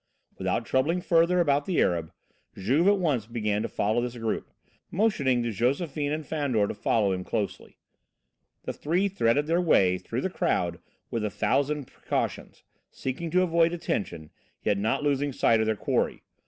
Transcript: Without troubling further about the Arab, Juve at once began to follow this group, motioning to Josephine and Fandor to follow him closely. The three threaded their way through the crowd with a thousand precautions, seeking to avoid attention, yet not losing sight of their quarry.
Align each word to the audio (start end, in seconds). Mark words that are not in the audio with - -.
Without 0.39 0.65
troubling 0.65 0.99
further 0.99 1.39
about 1.39 1.65
the 1.67 1.79
Arab, 1.79 2.11
Juve 2.57 2.87
at 2.87 2.97
once 2.97 3.27
began 3.27 3.61
to 3.61 3.69
follow 3.69 4.01
this 4.01 4.17
group, 4.17 4.49
motioning 4.89 5.43
to 5.43 5.51
Josephine 5.51 6.11
and 6.11 6.25
Fandor 6.25 6.67
to 6.67 6.73
follow 6.73 7.11
him 7.11 7.23
closely. 7.23 7.77
The 8.63 8.73
three 8.73 9.07
threaded 9.07 9.45
their 9.45 9.61
way 9.61 9.99
through 9.99 10.21
the 10.21 10.29
crowd 10.31 10.79
with 11.11 11.23
a 11.23 11.29
thousand 11.29 11.85
precautions, 11.85 12.63
seeking 12.89 13.29
to 13.29 13.43
avoid 13.43 13.73
attention, 13.73 14.31
yet 14.63 14.79
not 14.79 15.03
losing 15.03 15.31
sight 15.31 15.59
of 15.59 15.67
their 15.67 15.75
quarry. 15.75 16.23